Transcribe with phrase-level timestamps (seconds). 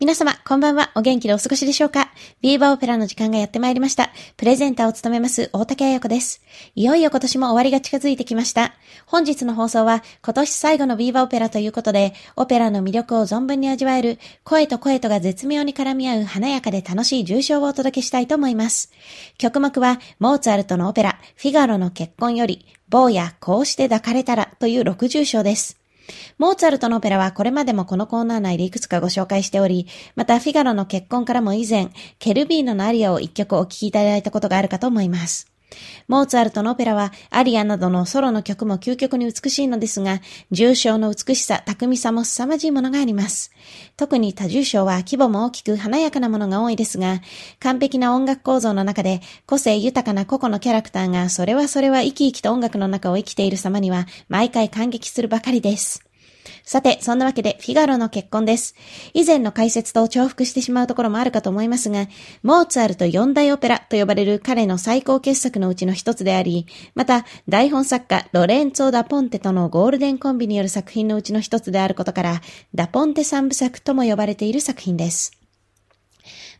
[0.00, 0.92] 皆様、こんばんは。
[0.94, 2.12] お元気でお過ごしでしょうか？
[2.40, 4.12] ビーバーオペラの時間がやってまいりました。
[4.36, 6.40] プレゼンターを務めます大竹彩子です。
[6.76, 8.74] いよいよ今年も終わりが近づいてきました。
[9.06, 18.92] 本日の放送は今年最後のビーバーオペラということで、オペラの魅力を存分に味わえる、声と声とが絶妙に絡み合う華やかで楽しい重賞をお届けしたいと思います。
[19.36, 25.76] 曲目は、モーツァルトのオペラ、フィガロの結婚より、坊やこうして抱かれたらという60章です。
[26.38, 29.86] モーツァルトのオペラはこれまでもこのコーナー内でいくつかご紹介しており、
[30.16, 35.57] またフィガロの結婚からも以前、ケルビーノのアリアを一曲お聴きいただいたことがあるかと思います。
[36.08, 43.52] モーツァルトのオペラは、アリアなどのソロの曲も究極に美しいのですが、重症の美しさ、巧みさも凄まじいものがあります。
[43.96, 47.20] 特に多重症は規模も大きく華やかなものが多いですが、
[47.60, 56.07] 完璧な音楽構造の中で、個性豊かな個々のキャラクターが、それはそれは生き生きと音楽の中を生きている様には、毎回感激するばかりです。
[56.64, 58.74] さて、そんなわけで、フィガロの結婚です。
[59.14, 62.06] 以前の解説と重複してしまうところもあるかと思いますが、
[62.42, 72.40] モーツァルト四大オペラと呼ばれる彼の最高傑作のうちの一つであり、また、台本作家ロレンツォ・ダ・ポンテとのゴールデンコンビによる作品のうちの一つであることから、
[72.74, 75.37] ダ・ポンテ三部作とも呼ばれている作品です。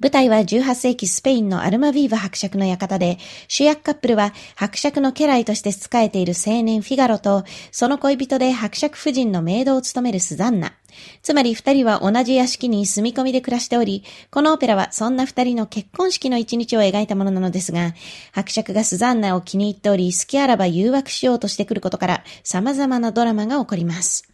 [0.00, 10.74] 舞台は18世紀スペインのアルマビーバ伯爵の館で、主役カップルは伯爵の家来として仕えている青年フィガロと、その恋人で伯爵夫人のメイドを務めるスザンナ。
[11.22, 17.94] つまり二人は同じ屋敷に住み込みで暮らしており、このオペラはそんな二人の結婚式の一日を描いたものなのですが、
[18.32, 24.33] 伯爵がスザンナを気に入っており、好きあらば誘惑しようとしてくることから、様々なドラマが起こります。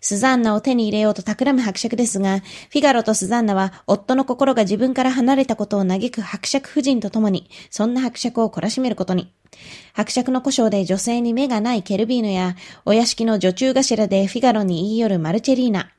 [0.00, 9.32] スザンナを手に入れようと企む伯爵ですが、フィガロとスザンナは夫の心が自分から離れたことを嘆く伯爵夫人と共に、そんな伯爵を懲らしめることに。
[9.94, 15.90] 伯爵の故障で女性に目がないケルビーヌや、お屋敷の女中頭でフィガロに言い寄るマルチェリーナ、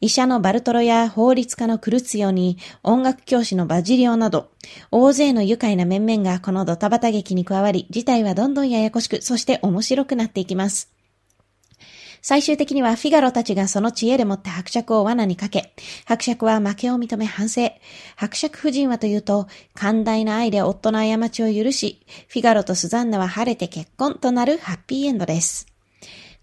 [0.00, 4.50] 医者のバルトロや法律家のクルツィオに音楽教師のバジリオなど、
[4.90, 10.92] 大勢の愉快な面々がこのドタバタ劇に加わり、事態はどんどんややこしく、そして面白くなっていきます。
[12.22, 15.74] 最終的にはフィガロたちがその知恵でもって伯爵を罠にかけ、
[16.06, 17.72] 伯爵は負けを認め反省。
[18.16, 25.66] 伯爵夫人はというと、寛大な愛で夫の過ちを許し、フィガロとスザンナは晴れて結婚となるハッピーエンドです。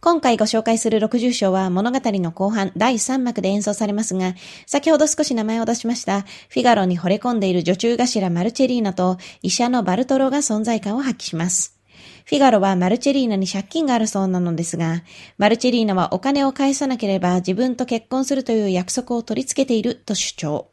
[0.01, 4.33] 今回ご紹介する60章は物語の後半第3幕で演奏されますが、
[4.65, 11.78] 先ほど少し名前を出しましたフィガロに惚れ込んでいる女中頭マルチェリーナと医者のバルトロが存在感を発揮します。
[12.29, 15.01] フィガロはマルチェリーナに借金があるそうなのですが、
[15.39, 20.67] マルチェリーナはお金を返さなければ自分と結婚するという約束を取り付けていると主張。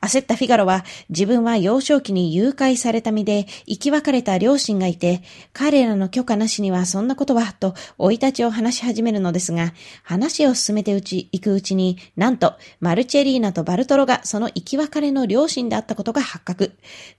[0.00, 5.22] 焦ったフィガロは自分は幼少期に誘拐された身で生き別れた両親がいて、
[5.52, 9.72] 彼らの許可なしにはそんなことは、と追い立ちを話し始めるのですが、
[10.02, 16.72] 話を進めてうち、行くうちに、なんと、マルチェリーナとバルトロがその生き別れの両親であったことが発覚。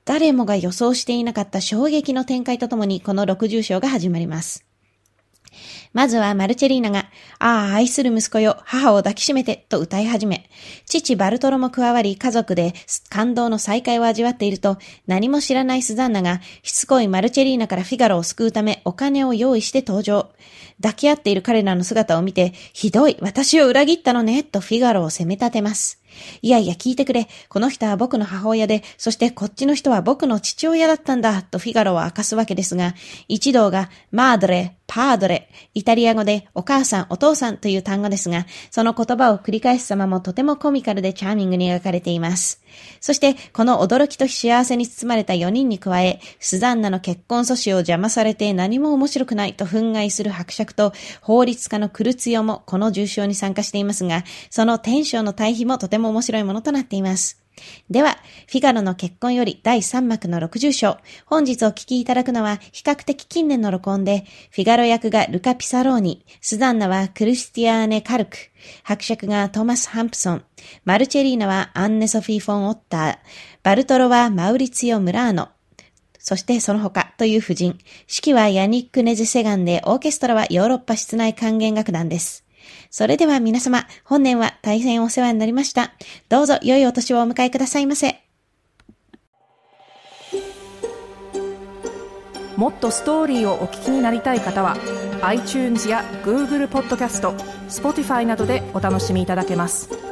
[0.06, 4.67] 誰もが予想していなかった衝撃の展開とともにこの60章が始まります。
[5.94, 7.10] まずはマルチェリーナが、
[7.40, 10.50] ああ、愛する息子よ、母を抱きしめて、と歌い始め、
[10.86, 12.74] 父バルトロも加わり家族で
[13.10, 20.30] 感動の再会を味わっていると、何も知らないスザンナが、しつこいマルチェリーナからフィガロを救うためお金を用意して登場。
[20.82, 26.00] 抱き合っている彼らの姿を見て、ひどい、私を裏切ったのね、とフィガロを責め立てます。
[26.42, 27.28] いやいや聞いてくれ。
[27.50, 32.94] この人は僕の母親で、そしてこっちの人は僕の父親だったんだ、とフィガロは明かすわけですが、
[33.28, 42.64] 一同が、マードレ、パードレ、イタリア語でお母さん、お父さんという単語ですが、その言葉を繰り返す様もとてもコミカルでチャーミングに描かれています。
[43.02, 57.42] そして、この驚きと幸せに包まれた4人に加え、スザンナの結婚阻止を邪魔されて何も面白くないと憤慨する伯爵と、法律家のクルツヨもこの重賞に参加していますが、そのテンションの対比もとても面白いものとなっています。
[57.90, 60.98] では、フィガロの結婚より第3幕の60章。
[61.26, 68.38] 本日お聞きいただくのは比較的近年の録音で、フィガロ役がルカ・ピサローニ、スザンナはクリスティアーネ・カルク、
[68.84, 70.44] 伯爵がトーマス・ハンプソン、
[70.86, 73.18] マルチェリーナはアンネ・ソフィー・フォン・オッター、
[73.64, 75.50] バルトロはマウリツィオ・ムラーノ、
[76.20, 77.80] そしてその他という夫人。
[78.02, 82.47] 指揮はヤニック・ネゼ・セガンで、オーケストラはヨーロッパ室内管弦楽団です。
[82.90, 85.92] それでは皆様、本年は大変お世話になりました。
[86.30, 88.24] どうぞ良いお年をお迎えくださいませ。
[92.56, 94.76] もっとストーリーをお聞きになりたい方は
[95.22, 97.34] iTunes や Google ポッドキャスト
[97.70, 100.07] Spotify などでお楽しみいただけます。